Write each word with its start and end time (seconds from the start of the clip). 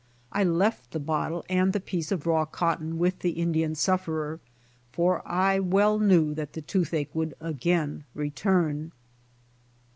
I 0.31 0.43
left 0.43 0.89
the 0.89 0.99
bottle 0.99 1.45
and 1.47 1.73
the 1.73 1.79
piece 1.79 2.11
of 2.11 2.25
raw 2.25 2.45
cotton 2.45 2.97
with 2.97 3.19
the 3.19 3.33
Indian 3.33 3.75
sufferer, 3.75 4.39
for 4.91 5.21
I 5.27 5.59
well 5.59 5.99
knew 5.99 6.33
that 6.33 6.53
the 6.53 6.61
toothache 6.63 7.13
would 7.13 7.35
again 7.39 8.05
return. 8.15 8.93